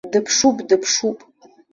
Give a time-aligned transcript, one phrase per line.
[0.11, 1.19] Дыԥшуп, дыԥшуп!